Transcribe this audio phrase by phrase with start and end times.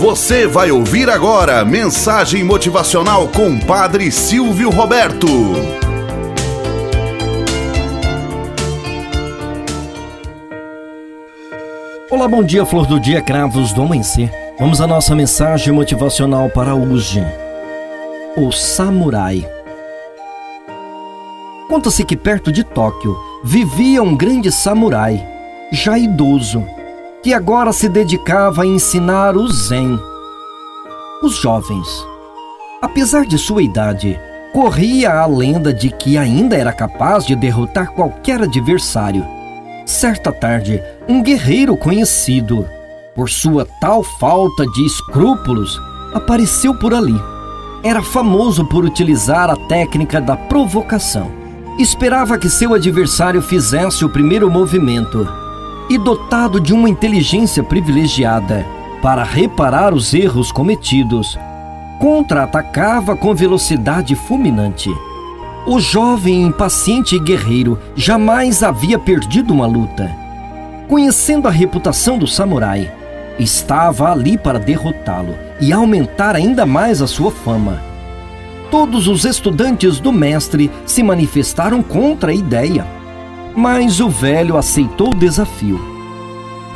[0.00, 5.26] Você vai ouvir agora mensagem motivacional com Padre Silvio Roberto.
[12.10, 14.32] Olá, bom dia, flor do dia, cravos do amanhecer.
[14.58, 17.22] Vamos à nossa mensagem motivacional para hoje.
[18.38, 19.46] O Samurai.
[21.68, 23.14] Conta-se que perto de Tóquio
[23.44, 25.22] vivia um grande samurai,
[25.70, 26.66] já idoso
[27.22, 29.98] que agora se dedicava a ensinar o Zen.
[31.22, 31.86] Os jovens,
[32.80, 34.18] apesar de sua idade,
[34.54, 39.26] corria a lenda de que ainda era capaz de derrotar qualquer adversário.
[39.84, 42.66] Certa tarde, um guerreiro conhecido,
[43.14, 45.78] por sua tal falta de escrúpulos,
[46.14, 47.20] apareceu por ali.
[47.82, 51.30] Era famoso por utilizar a técnica da provocação.
[51.78, 55.28] Esperava que seu adversário fizesse o primeiro movimento
[55.90, 58.64] e dotado de uma inteligência privilegiada
[59.02, 61.36] para reparar os erros cometidos,
[61.98, 64.88] contra-atacava com velocidade fulminante.
[65.66, 70.08] O jovem impaciente e guerreiro jamais havia perdido uma luta.
[70.86, 72.90] Conhecendo a reputação do samurai,
[73.36, 77.82] estava ali para derrotá-lo e aumentar ainda mais a sua fama.
[78.70, 82.86] Todos os estudantes do mestre se manifestaram contra a ideia
[83.54, 85.89] mas o velho aceitou o desafio.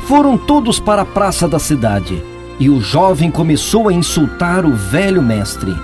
[0.07, 2.21] Foram todos para a praça da cidade
[2.59, 5.75] e o jovem começou a insultar o velho mestre.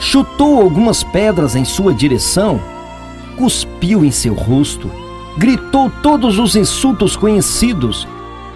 [0.00, 2.60] Chutou algumas pedras em sua direção,
[3.36, 4.90] cuspiu em seu rosto,
[5.36, 8.06] gritou todos os insultos conhecidos,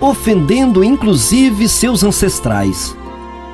[0.01, 2.97] ofendendo inclusive seus ancestrais.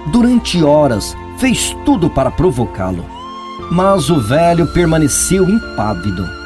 [0.06, 3.04] Durante horas fez tudo para provocá-lo,
[3.70, 6.44] mas o velho permaneceu impávido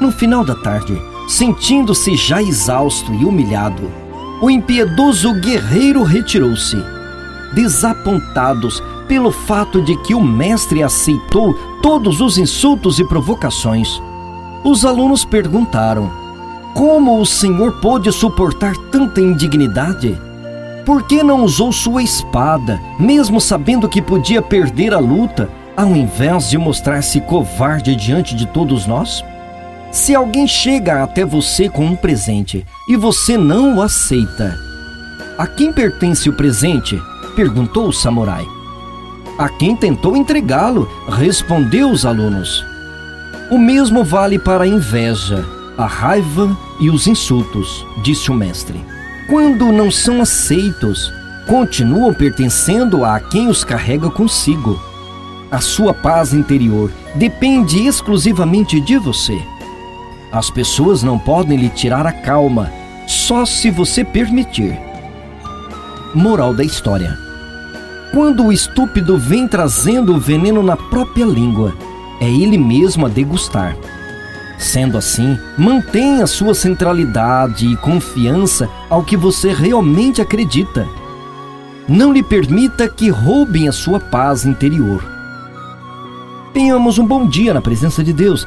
[0.00, 3.90] no final da tarde, sentindo-se já exausto e humilhado,
[4.40, 6.82] o impiedoso guerreiro retirou-se.
[7.54, 14.00] Desapontados pelo fato de que o mestre aceitou todos os insultos e provocações,
[14.64, 16.10] os alunos perguntaram:
[16.74, 20.20] Como o senhor pôde suportar tanta indignidade?
[20.86, 26.48] Por que não usou sua espada, mesmo sabendo que podia perder a luta, ao invés
[26.48, 29.24] de mostrar-se covarde diante de todos nós?
[29.92, 34.56] Se alguém chega até você com um presente e você não o aceita,
[35.36, 37.00] a quem pertence o presente?
[37.34, 38.46] perguntou o samurai.
[39.38, 42.64] A quem tentou entregá-lo, respondeu os alunos.
[43.50, 45.44] O mesmo vale para a inveja,
[45.76, 48.84] a raiva e os insultos, disse o mestre.
[49.28, 51.12] Quando não são aceitos,
[51.48, 54.78] continuam pertencendo a quem os carrega consigo.
[55.50, 59.40] A sua paz interior depende exclusivamente de você.
[60.32, 62.70] As pessoas não podem lhe tirar a calma,
[63.06, 64.78] só se você permitir.
[66.14, 67.18] Moral da história:
[68.12, 71.74] Quando o estúpido vem trazendo o veneno na própria língua,
[72.20, 73.76] é ele mesmo a degustar.
[74.56, 80.86] Sendo assim, mantenha sua centralidade e confiança ao que você realmente acredita.
[81.88, 85.02] Não lhe permita que roubem a sua paz interior.
[86.52, 88.46] Tenhamos um bom dia na presença de Deus